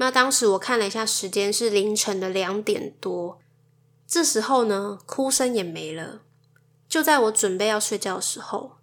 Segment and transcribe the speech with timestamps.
[0.00, 3.38] 那当时我看了一下时间，是凌晨的两点多。
[4.06, 6.22] 这时候呢，哭声也没了。
[6.88, 8.78] 就在我准备要睡觉的时候，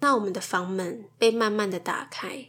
[0.00, 2.48] 那我们的房门被慢慢的打开，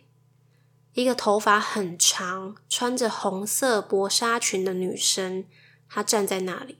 [0.93, 5.46] 一个头发很长、穿着红色薄纱裙的女生，
[5.87, 6.79] 她站在那里。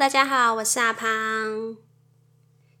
[0.00, 1.76] 大家好，我是阿胖。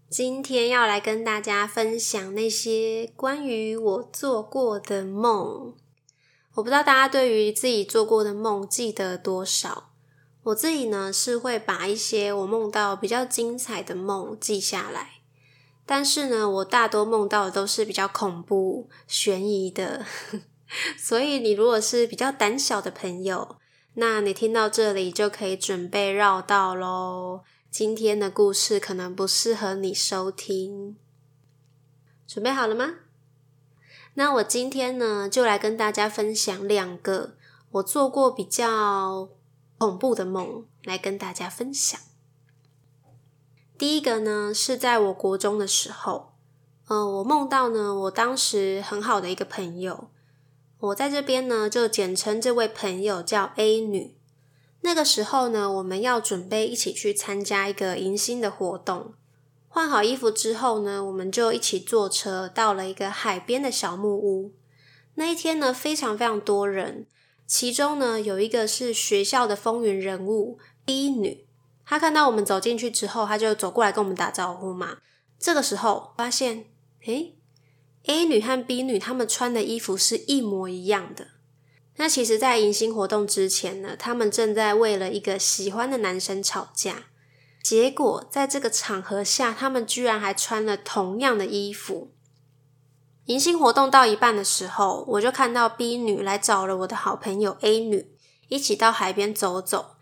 [0.08, 5.74] 今天要来跟大家分享那些关于我做过的梦。
[6.54, 9.90] 我不知道大家对于自己做过的梦记得多少。
[10.44, 15.20] 我自己呢是会把一些我梦到比较精彩的梦记下来，
[15.84, 20.06] 但是呢，我大多梦到的都是比较恐怖、悬疑的。
[20.96, 23.56] 所以，你如果是比较胆小的朋友，
[23.94, 27.42] 那你听到这里就可以准备绕道喽。
[27.70, 30.96] 今天的故事可能不适合你收听，
[32.26, 32.94] 准备好了吗？
[34.14, 37.36] 那我今天呢，就来跟大家分享两个
[37.72, 39.28] 我做过比较
[39.78, 41.98] 恐怖的梦，来跟大家分享。
[43.76, 46.32] 第一个呢，是在我国中的时候，
[46.86, 50.10] 呃，我梦到呢，我当时很好的一个朋友。
[50.80, 54.16] 我在这边呢，就简称这位朋友叫 A 女。
[54.80, 59.12] 那个时候呢，我们要准备一起去参加一个迎新的活动。
[59.68, 64.54] 换好衣服之后呢，我们就一起坐车到了一个海边的小木屋。
[65.16, 67.06] 那一天呢，非常非常多人，
[67.46, 71.46] 其中呢有一个是学校的风云人物 B 女。
[71.84, 74.96] 她看到我们走进去之后，她就走过来跟我们打招呼嘛。
[75.38, 76.64] 这个时候发现，
[77.04, 77.36] 诶。
[78.10, 81.28] A 女和 B 女她们穿的衣服是一模一样的。
[81.94, 87.04] 那其实，在迎新活动之前呢，他们正在为了一个喜欢的男生吵架。
[87.62, 92.10] 结果，在这个场合下，他们居然还穿了同样的衣服。
[93.26, 98.10] 迎新活动到一半的时候，我就看到 B 女来找了我的好朋友 A 女，
[98.48, 99.96] 一起到海边走走。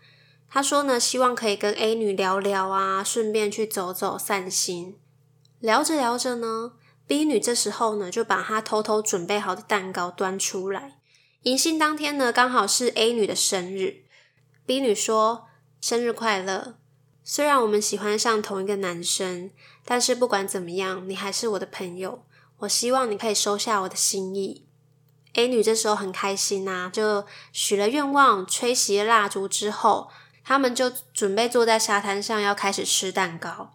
[0.49, 4.97] 她说呢，希望可以跟 A 女聊聊啊，顺便去走走散心。
[5.59, 6.71] 聊着聊着呢。
[7.09, 10.99] B 女这时候呢，就把她偷偷准备好的蛋糕端出来。
[11.41, 14.03] 迎新当天呢，刚好是 A 女的生日。
[14.67, 15.47] B 女说
[15.81, 16.75] ：“生日快乐！
[17.23, 19.49] 虽然我们喜欢上同一个男生，
[19.83, 22.23] 但是不管怎么样，你还是我的朋友。
[22.59, 24.67] 我希望你可以收下我的心意。
[25.33, 30.11] ”A 女这时候很开心呐，就许了愿望，吹熄蜡烛之后，
[30.43, 33.73] 他们就准备坐在沙滩上，要开始吃蛋糕。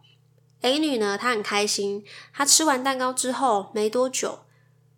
[0.65, 2.03] A 女呢，她很开心。
[2.33, 4.47] 她吃完蛋糕之后没多久，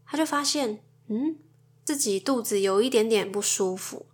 [0.06, 1.38] 她就发现，嗯，
[1.84, 4.06] 自己肚子有一点点不舒服。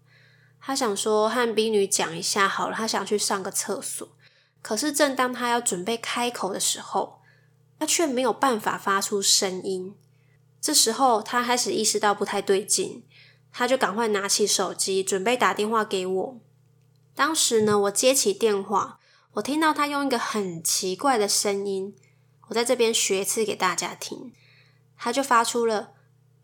[0.58, 4.08] 她想说和 B 女讲一下好了，她想去上个厕所。
[4.62, 7.20] 可是正当她要准备开口的时候，
[7.78, 9.94] 她却没有办法发出声音。
[10.58, 13.04] 这时候，她开始意识到不太对劲，
[13.52, 16.40] 她就赶快拿起手机准备打电话给我。
[17.14, 19.00] 当时呢，我接起电话。
[19.34, 21.96] 我听到他用一个很奇怪的声音，
[22.48, 24.34] 我在这边学一次给大家听，
[24.98, 25.92] 他就发出了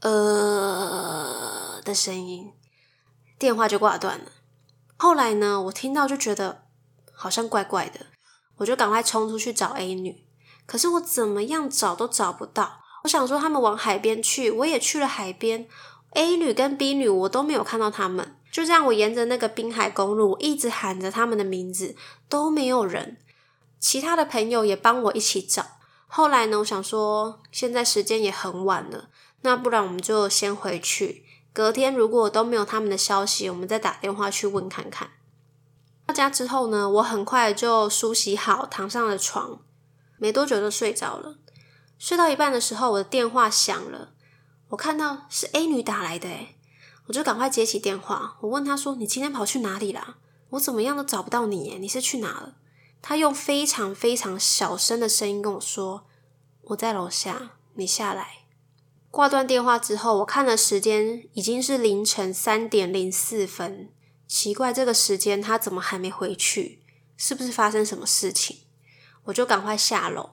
[0.00, 2.54] 呃的声音，
[3.38, 4.32] 电话就挂断了。
[4.97, 6.62] 后来呢，我听到就觉得
[7.12, 8.06] 好像怪怪的，
[8.56, 10.25] 我就赶快冲出去找 A 女，
[10.65, 12.81] 可是我怎么样找都找不到。
[13.05, 15.69] 我想说他们往海边去，我也去了海边
[16.12, 18.38] ，A 女跟 B 女我都没有看到他们。
[18.50, 21.95] 就这样，我沿着那个滨海公路一直喊着他们的名字，
[22.29, 23.19] 都没有人。
[23.79, 25.65] 其他的朋友也帮我一起找。
[26.06, 29.11] 后来呢，我想说，现在时间也很晚了，
[29.43, 31.25] 那不然我们就先回去。
[31.53, 35.11] 隔天如果都没有他们的消息，我们再打电话去问看看。
[36.06, 39.61] 到家之后呢，我很快就梳洗好，躺上了床，
[40.17, 41.37] 没多久就睡着了。
[41.99, 44.12] 睡到一半的时候，我的电话响了，
[44.69, 46.57] 我看到是 A 女打来的，诶
[47.08, 50.19] 我就赶快接起电话，我问他说：“你今天跑去哪里啦？
[50.50, 52.56] 我怎么样都找不到你，你是去哪了？”
[53.00, 56.06] 他用非常非常小声的声音跟我说
[56.62, 58.44] ：“我在楼下，你下来。”
[59.10, 63.90] 挂断电话之后，我看了时间，已经是凌晨三点零四分。
[64.26, 66.82] 奇怪，这个时间他怎么还没回去？
[67.16, 68.58] 是不是发生什么事情？
[69.25, 70.31] 我就赶快下楼。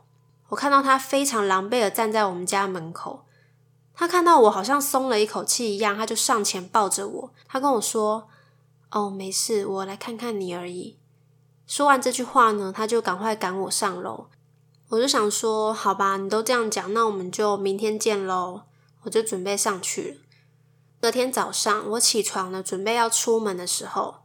[0.50, 3.25] 我看到他非常狼狈的站在我们家门口。
[3.96, 7.34] 他看到我好像松了一口气一样，他就上前抱着我。
[7.48, 8.28] 他跟我说
[8.92, 10.98] ：“哦，没事，我来看看你而已。”
[11.66, 14.28] 说完这句话呢，他就赶快赶我上楼。
[14.90, 18.64] 我就想说：“好吧，你都这样讲，那我们就明天见喽。”
[19.04, 20.18] 我就准备上去了。
[21.00, 24.16] 隔天早上，我起床了，准备要出门的时候，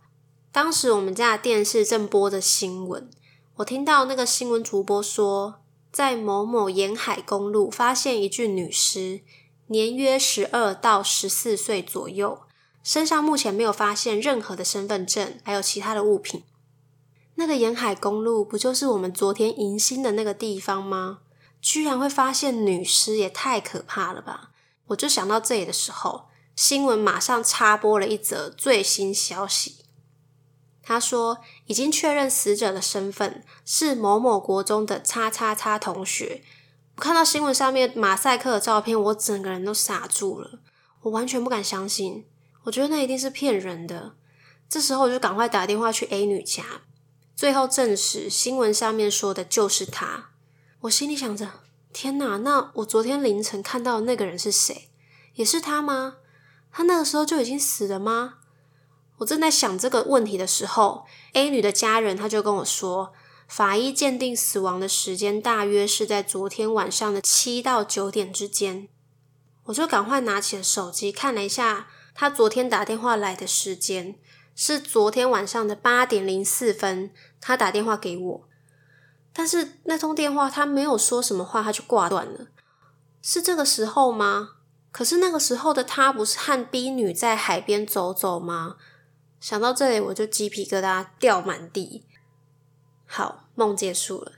[0.50, 3.10] 当时我们家的电视正播着新闻。
[3.56, 5.56] 我听到那个新闻主播说，
[5.92, 9.20] 在某某沿海公路发现一具女尸，
[9.70, 12.40] 年约十二到十四岁左右，
[12.82, 16.42] 身上目前没有发现任何的身份证，还有其他的物品。
[17.36, 21.20] 那个沿海公路不就是我们昨天迎新的那个地方吗？
[21.60, 24.50] 居然会发现女尸，也太可怕了吧！
[24.88, 26.28] 我就想到这里的时候。
[26.56, 29.76] 新闻马上插播了一则最新消息。
[30.82, 36.42] 他说，已经确认死者的身份是某某国中的叉叉叉同学。
[37.00, 40.60] 看到新闻上面马赛克的照片，我整个人都傻住了，
[41.00, 42.26] 我完全不敢相信。
[42.64, 44.16] 我觉得那一定是骗人的。
[44.68, 46.62] 这时候我就赶快打电话去 A 女家，
[47.34, 50.30] 最后证实新闻上面说的就是他。
[50.82, 51.48] 我心里想着：
[51.92, 54.90] 天哪，那我昨天凌晨看到的那个人是谁？
[55.34, 56.18] 也是他吗？
[56.70, 58.34] 他那个时候就已经死了吗？
[59.18, 63.12] 我正在想这个问题的时候，A 女的家人他就跟我说，
[63.50, 68.86] 法医鉴定死亡的时间大约是在昨天晚上的七到九点之间。
[69.64, 74.14] 我就赶快拿起了手机看了一下，他昨天打电话来的时间
[74.54, 78.48] 是昨天晚上的八点零四分，他打电话给我，
[79.32, 82.46] 但是那通电话他没有说什么话，他就挂断了，
[83.20, 84.50] 是这个时候吗？
[84.92, 88.76] 可是那个时候的他不是和 B 女在海边走走吗？
[89.40, 92.06] 想到这里，我就鸡皮疙瘩掉满地。
[93.12, 94.32] 好，梦结束了。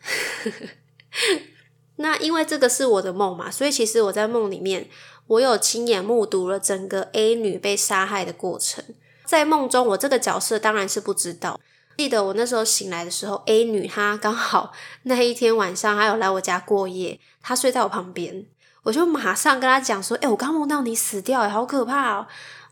[1.96, 4.88] 那因为这个是我的梦嘛，所以其实我在梦里面，
[5.26, 8.82] 我有亲眼目睹了整个 A 女被杀害的过程。
[9.26, 11.60] 在梦中，我这个角色当然是不知道。
[11.98, 14.72] 记得我那时候醒来的时候，A 女她刚好
[15.02, 18.46] 那一天晚上还有来我家过夜，她睡在我旁边。
[18.84, 22.26] 我就马上跟她讲说：“哎，我刚梦到你死掉，好可怕哦！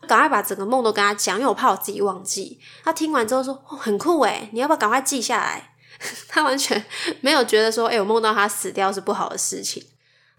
[0.07, 5.70] 赶快把整个梦都跟她讲，因为我怕我自己忘记。”她听完之后说：“很酷哎，你要不要赶快记下来？”
[6.27, 6.83] 他完全
[7.21, 9.85] 没有觉得说：“哎，我梦到他死掉是不好的事情。”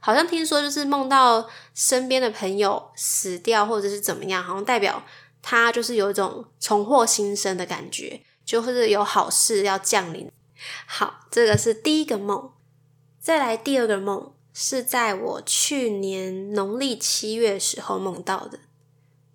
[0.01, 5.03] 好像听说就是梦到身边的朋友死掉或者是怎么样，好像代表
[5.41, 10.31] 他就是有一种重获新生的感觉，就是有好事要降临。
[10.87, 12.51] 好，这个是第一个梦，
[13.21, 14.33] 再来第二个梦。
[14.55, 18.59] 是在我去年农历七月时候梦到的。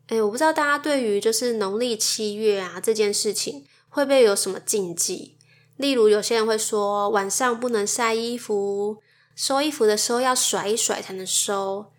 [0.09, 5.35] 哎，我不知道大家对于就是农历七月啊这件事情会不会有什么禁忌？
[5.77, 8.97] 例如有些人会说晚上不能晒衣服，
[9.35, 11.91] 收衣服的时候要甩一甩才能收。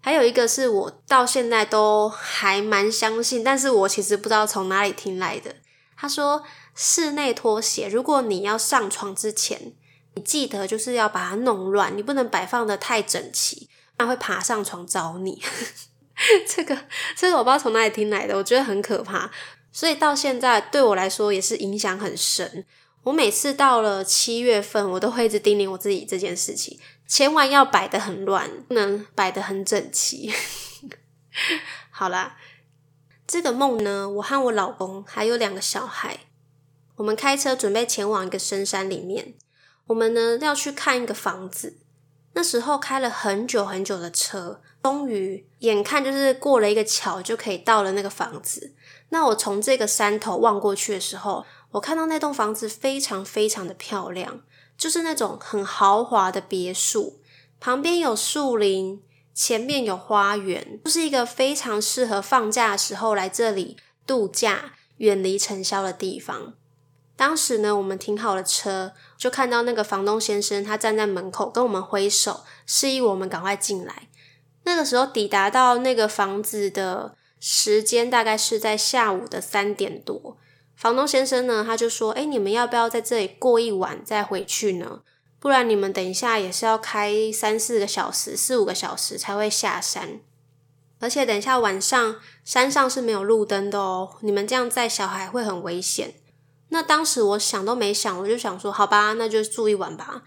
[0.00, 5.56] 还有一个是我到现在都还蛮相信，但是我其实不知道从哪里听来的。
[5.96, 6.42] 他说
[6.74, 9.72] 室内拖鞋，如果你要上床之前。
[10.16, 15.40] 你记得就是要把它弄乱，你不能摆放的太整齐，它会爬上床找你。
[16.48, 16.76] 这个
[17.16, 19.30] 这个我不知道从哪里听来的，我觉得很可怕，
[19.70, 22.66] 所以到现在对我来说也是影响很深。
[23.04, 30.32] 我每次到了七月份，我都会一直叮咛我自己这件事情，千万要摆的很乱，不能摆的很整齐。
[31.90, 32.36] 好啦，
[33.26, 36.18] 这个梦呢，我和我老公还有两个小孩，
[36.96, 39.34] 我们开车准备前往一个深山里面。
[39.86, 41.78] 我们呢要去看一个房子，
[42.34, 48.74] 那时候开了很久很久的车，终于眼看就是过了一个桥就可以到了那个房子。
[49.08, 54.40] 那我从这个山头望过去的时候，我看到那栋房子非常非常的漂亮，
[54.76, 57.20] 就是那种很豪华的别墅，
[57.60, 66.54] 旁边有树林，前面有花园，就是一个非常适合放假的时候来这里度假、远离尘嚣的地方。
[67.14, 74.08] 当时呢，我们停好了车，就看到那个房东先生，他站在门口跟我们挥手，示意我们赶快进来。
[74.64, 80.38] 那个时候抵达到那个房子的时间大概是在下午的三点多。
[80.80, 85.02] 房东先生呢，他就说：“哎，你们要不要在这里过一晚再回去呢？
[85.38, 90.20] 不然你们等一下也是要开三四个小时、四五个小时才会下山，
[90.98, 96.14] 而且等一下晚上山上是没有路灯的哦，你们这样载小孩会很危险。”
[96.72, 100.22] 那当时我想都没想，我就想说，好吧，那就住一晚吧。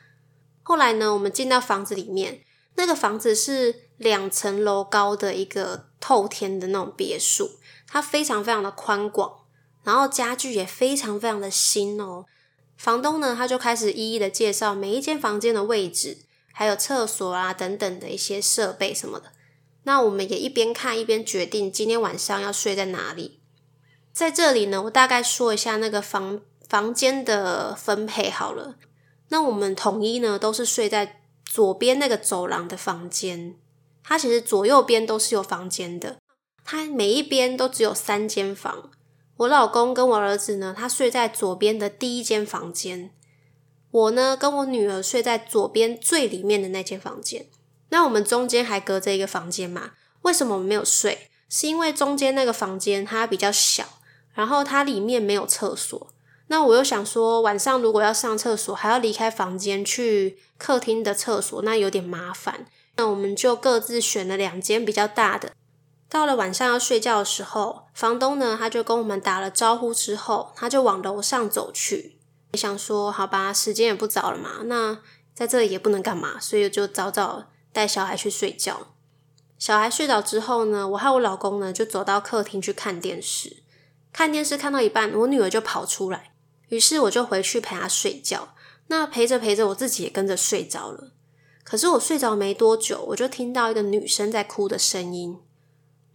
[0.62, 2.44] 后来呢，我们进到房子里面，
[2.76, 7.50] 那个房子是两层楼高的一个透天的那种别墅，
[7.88, 9.43] 它非常非常的宽广，
[9.84, 12.26] 然后家具也非常非常的新哦。
[12.78, 16.18] 房东呢，他就开始一一的介绍每一间房间的位置，
[16.52, 19.32] 还有厕所啊等等的一些设备什么的。
[19.84, 23.42] 那我们也一边看一边决定今天晚上要睡在哪里。
[24.12, 28.76] 在这里呢，我大概说一下那个房房间的分配好了。
[29.30, 33.56] 那我们统一呢，都是睡在左边那个走廊的房间。
[34.04, 36.18] 它其实左右边都是有房间的，
[36.64, 38.92] 它每一边都只有三间房。
[39.44, 43.12] 我老公跟我儿子呢，他睡在左边的第一间房间。
[43.92, 47.48] 我呢，跟我女儿睡在左边最里面的那间房间。
[47.90, 49.92] 那我们中间还隔着一个房间嘛？
[50.22, 51.30] 为什么我们没有睡？
[51.50, 53.84] 是因为中间那个房间它比较小，
[54.34, 56.08] 然后它里面没有厕所。
[56.48, 62.66] 那我又想说，晚上如果要上厕所，还要离开房间去客厅的厕所，那有点麻烦。
[62.96, 65.52] 那我们就各自选了两间比较大的。
[66.14, 72.20] 到了晚上要睡觉的时候，房东呢他就跟我们打了招呼之后，他就往楼上走去。
[72.54, 75.00] 想说，好吧，时间也不早了嘛，那
[75.34, 78.90] 在这里也不能干嘛，所以就早早带小孩去睡觉。
[79.58, 83.64] 小孩睡着之后呢，我和我老公呢就走到客厅去看电视。
[84.12, 86.34] 看电视看到一半，我女儿就跑出来。
[86.68, 88.54] 于是我就回去陪她睡觉，
[88.86, 91.14] 那陪着陪着，我自己也跟着睡着了。
[91.64, 95.40] 可是我睡着没多久，我就听到一个女生在哭的声音，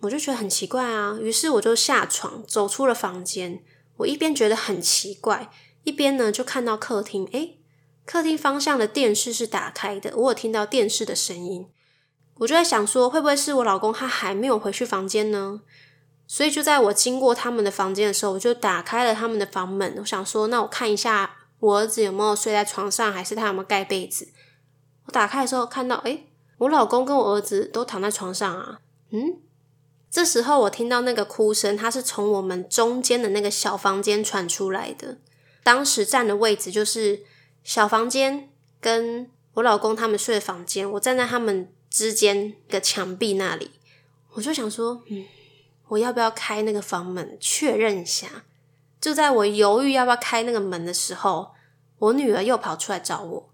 [0.00, 1.18] 我就觉得很奇怪啊。
[1.20, 3.62] 于是我就下床走出了房间，
[3.98, 5.50] 我一边觉得很奇怪，
[5.84, 7.58] 一边呢就看到客厅，诶，
[8.04, 11.66] 客厅方向的电视是打开的，我有听到电视的声音，
[12.38, 15.60] 我就在想说，会不会是我老公他还没有回去房间呢？
[16.26, 19.96] 所以就在我经过他们的房间的时候，我就打开了他们的房门。
[19.98, 24.28] 我想说，那我看一下我儿子有没有睡在床上，还是他有没有盖被子。
[25.06, 26.26] 我打开的时候看到，哎，
[26.58, 28.80] 我老公跟我儿子都躺在床上啊。
[29.10, 29.40] 嗯，
[30.10, 35.18] 这时候我听到那个哭声，它是从我们中间的那个小房间传出来的。
[35.62, 37.22] 当时站的位置就是
[37.62, 38.48] 小房间
[38.80, 43.70] 跟我老公他们睡的房间，我站在他们之间的墙壁那里，
[44.32, 45.24] 我就想说，嗯。
[45.88, 48.44] 我要不要开那个房门确认一下？
[49.00, 51.52] 就在我犹豫要不要开那个门的时候，
[51.98, 53.50] 我女儿又跑出来找我，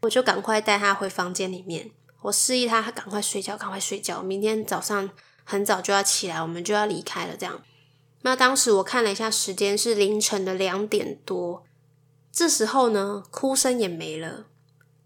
[0.00, 1.90] 我就赶快带她回房间里面。
[2.22, 4.22] 我示意她，她赶快睡觉，赶快睡觉。
[4.22, 5.10] 明天早上
[5.48, 7.36] 很早就要起来，我们就要离开了。
[7.36, 7.62] 这样，
[8.22, 11.64] 那当时我看了一下时间，是凌晨的两点多。
[12.32, 14.46] 这时候呢，哭声也没了。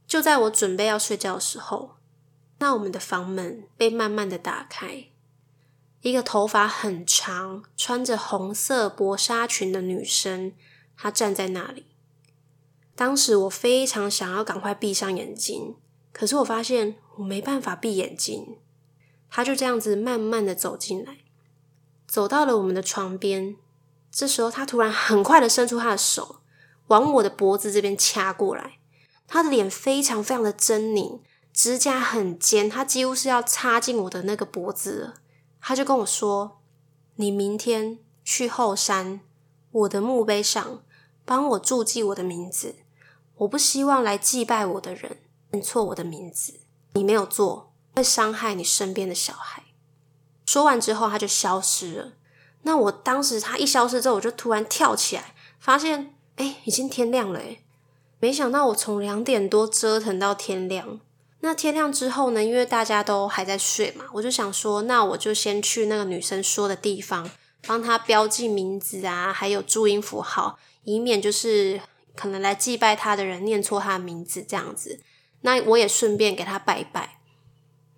[0.06, 1.96] 就在我准备要睡觉的时候，
[2.58, 5.04] 那我们的房门被慢慢的打开。
[6.00, 10.52] 一个头发很长、穿着红色薄纱裙的女生，
[10.96, 11.84] 她站在那里。
[12.96, 15.76] 当时我非常想要赶快闭上眼睛，
[16.12, 18.56] 可是我发现我没办法闭眼睛。
[19.30, 21.18] 他就这样子慢慢的走进来，
[22.06, 23.56] 走到了我们的床边。
[24.10, 26.40] 这时候，他突然很快的伸出他的手，
[26.88, 28.78] 往我的脖子这边掐过来。
[29.28, 31.20] 他的脸非常非常的狰狞，
[31.52, 35.14] 指甲很尖，他几乎是要插进我的那个脖子了。
[35.60, 36.58] 他就跟我说
[37.14, 39.20] ：“你明天去后山
[39.70, 40.82] 我的墓碑上
[41.24, 42.74] 帮我注记我的名字。
[43.36, 45.18] 我不希望来祭拜我的人
[45.52, 46.60] 认错我的名字。
[46.94, 49.62] 你没有做，会伤害你身边的小孩。”
[50.46, 52.12] 说完之后，他就消失了。
[52.62, 57.58] 那我当时他一消失之后，我就突然跳起来，发现哎，已经天亮了哎！
[58.18, 61.00] 没想到我从两点多折腾到天亮。
[61.42, 62.44] 那天亮之后呢？
[62.44, 67.30] 因为大家都还在睡嘛，我就想说，那我就先去那个女生说的地方，
[67.66, 71.80] 帮她标记名字啊，还有注音符号，以免就是
[72.14, 75.00] 可能来祭拜她的人念错她的名字这样子。
[75.40, 77.19] 那我也顺便给她拜拜。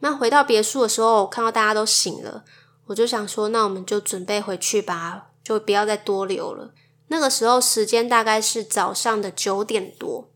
[0.02, 2.42] 那回到别墅的时候，我看到大家都醒了，
[2.86, 6.74] 我就想说，那我们就准备回去吧，就不要再多留了。
[7.06, 10.28] 那个时候时间大概是早上的九点多。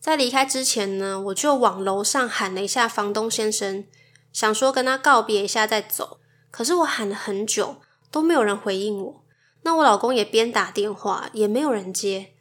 [0.00, 3.84] 在离开之前呢，我就往楼上喊了一下房东先生，
[4.32, 6.18] 想说跟他告别一下再走。
[6.50, 7.76] 可是我喊了很久，
[8.10, 9.24] 都没有人回应我。
[9.62, 12.32] 那我老公也边打电话，也没有人接。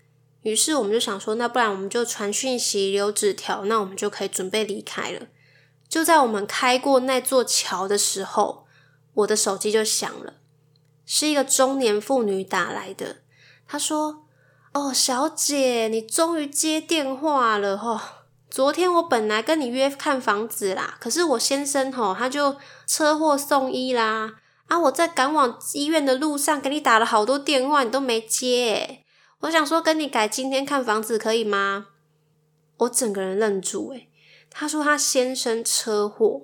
[0.41, 5.27] 于是我们就想说，那不然我们就传讯息、留纸条，那我们就可以准备离开了。
[5.93, 8.65] 就在我们开过那座桥的时候，
[9.13, 10.33] 我的手机就响了，
[11.05, 13.17] 是一个中年妇女打来的。
[13.67, 14.25] 她说。
[14.71, 18.23] 哦，小姐，你终于接电话了哈！
[18.49, 22.55] 昨天我本来跟你约看房子啦，可是我先生吼他就
[22.87, 24.79] 车祸送医啦啊！
[24.79, 29.03] 我在赶往医院的路上给你打了好多电话，你都没接。
[29.41, 31.89] 我想说跟你改今天看房子可以吗？
[32.77, 33.91] 我整个人愣住。
[33.91, 34.09] 诶
[34.55, 36.43] 他说他先生车祸，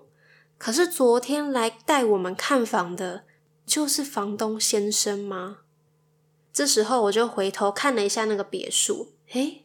[0.57, 3.23] 可是昨天来带我们看房的，
[3.67, 5.59] 就是房东先生吗？
[6.51, 9.63] 这时候我就回头看了一下那个别墅，诶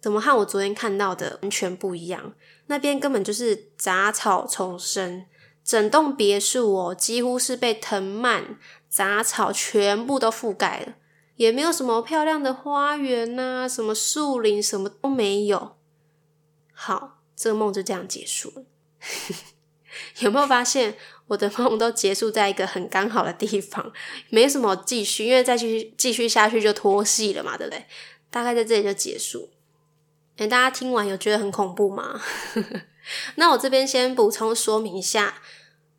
[0.00, 2.32] 怎么和我昨天看到的完全不一样？
[2.68, 5.26] 那边根本就是杂草丛生，
[5.62, 10.94] 整栋别墅哦，几乎是被藤蔓、杂草全部都覆盖了，
[11.36, 15.76] 也没有什么漂亮的花园呐，什么树林，什么都没有。
[16.72, 17.18] 好。
[17.36, 18.64] 这个梦就这样结束了。
[20.20, 20.96] 有没有发现
[21.28, 23.92] 我的梦都结束在一个很刚好的地方，
[24.30, 27.84] 没什么继续，因为再继续继续下去就脱戏了嘛，对不对？
[28.30, 29.50] 大概在这里就结束。
[30.36, 32.20] 大家听完有觉得很恐怖吗？
[33.36, 35.42] 那我这边先补充说明一下，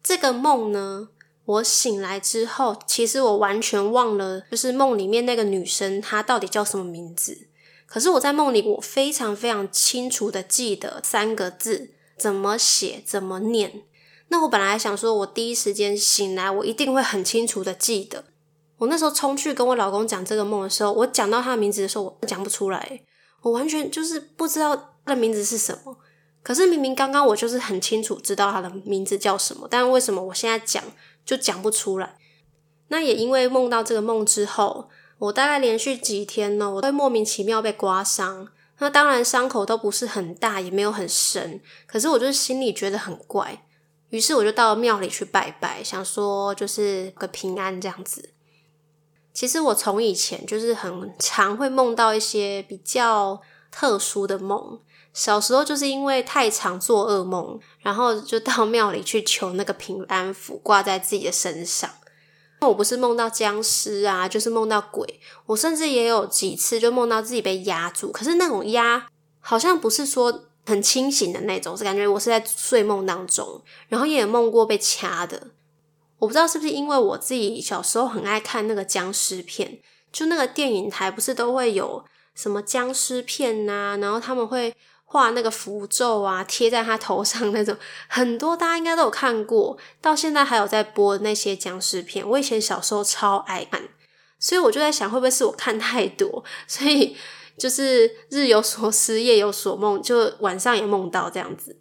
[0.04, 1.08] 这个梦呢，
[1.46, 7.48] 我醒来之后，其实我完全忘了，就是梦里面那个女生她到底叫什么名字。
[7.96, 13.84] 可是我在梦里，我非常非常清楚的记得三个字怎么写、怎么念。
[14.28, 18.26] 那我本来想说，我第一时间醒来，我一定会很清楚的记得。
[18.80, 23.00] 我那时候冲去跟我老公讲这个梦的时候，我讲到他的名字的时候，我讲不出来，
[23.44, 24.76] 我完全就是不知道
[25.06, 25.96] 他的名字是什么。
[26.44, 30.84] 可是明明刚刚我就是很清楚知道他的名字叫什么，但为什么我现在讲
[31.24, 32.18] 就讲不出来？
[32.90, 34.90] 那也因为梦到这个梦之后。
[35.18, 38.48] 我大概连续几天呢，我会莫名其妙被刮伤。
[38.80, 43.66] 那当然伤口都不是很大，也没有很深，可是我就是心里觉得很怪。
[44.10, 48.32] 于是我就到庙里去拜拜，想说就是个平安这样子。
[49.34, 53.42] 其实我从以前就是很常会梦到一些比较
[53.72, 54.80] 特殊的梦。
[55.14, 61.90] 小时候就是因为太常做噩梦，然后就到庙里去求那个平安符，挂在自己的身上。
[62.62, 65.20] 我不是梦到僵尸啊，就是梦到鬼。
[65.46, 69.08] 我甚至也有几次就梦到自己被压住，可是那种压
[69.40, 73.62] 好像不是说很清醒的那种，是感觉我是在睡梦当中。
[73.90, 75.50] 然后也有梦过被掐的，
[76.20, 79.80] 我不知道是不是因为我自己小时候很爱看那个僵尸片，
[80.12, 84.74] 就那个电影台不是都会有什么僵尸片呐，然后他们会。
[85.08, 92.28] 画那个符咒啊，贴在他头上那种，很多大家应该都有看过，到现在还有在播那些僵尸片。
[92.28, 93.82] 我以前小时候超爱看，
[94.40, 97.16] 所以我就在想，会不会是我看太多，所以
[97.58, 101.78] 就是日有所思，夜有所梦，就晚上也梦到这样子。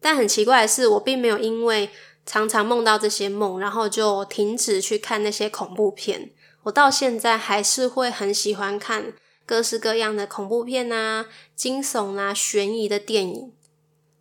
[0.00, 1.90] 但很奇怪的是，我并没有因为
[2.24, 6.30] 常常梦到这些梦，然后就停止去看那些恐怖片。
[6.62, 9.12] 我到现在还是会很喜欢看。
[9.46, 13.52] 各式各样的恐怖片啊、惊悚啊、悬疑的电影，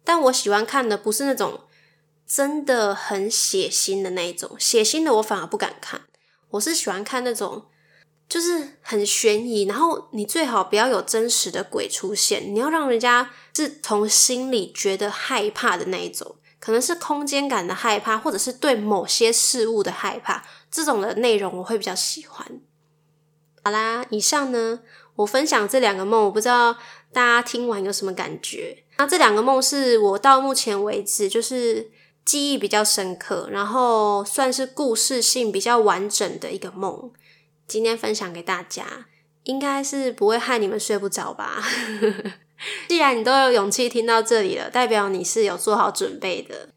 [0.04, 1.62] 但我喜欢看的不是那种
[2.28, 6.02] 真的很血腥的那一种，血腥的我反而不敢看。
[6.50, 7.68] 我是喜欢看那种
[8.28, 22.46] 就是很悬疑，然后你最好不要有真实的鬼出现，你要让人家是从心里觉得害怕的那一种，可能是空间感的害怕，或者是对某些事物的害怕，这种的内容我会比较喜欢。
[23.64, 24.82] 好啦，以上呢。
[25.16, 26.74] 我分享这两个梦，我不知道
[27.12, 28.84] 大家听完有什么感觉。
[28.98, 31.92] 那这两个梦是我到目前为止就是
[32.26, 37.12] 记忆比较深刻，然后算是故事性比较完整的一个梦。
[37.68, 39.06] 今天分享给大家，
[39.44, 41.64] 应该是不会害你们睡不着吧？
[42.88, 46.70] 既然你都有勇气听到这里了，代表你是有做好准备的。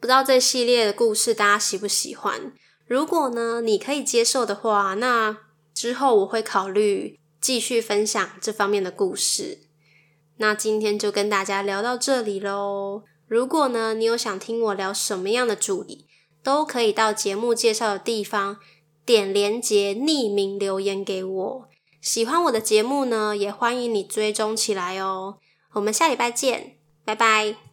[0.00, 2.52] 不知道这系列的故事大家喜不喜欢？
[2.86, 5.36] 如果呢你可以接受的话，那
[5.72, 7.19] 之后我会考虑。
[7.40, 9.60] 继续分享这方面的故事，
[10.36, 13.02] 那今天就跟大家聊到这里喽。
[13.26, 16.06] 如果呢，你有想听我聊什么样的主题，
[16.42, 18.58] 都可以到节目介绍的地方
[19.06, 21.68] 点连结，匿名留言给我。
[22.00, 25.38] 喜欢我的节目呢，也欢迎你追踪起来哦。
[25.74, 27.69] 我们下礼拜见，拜拜。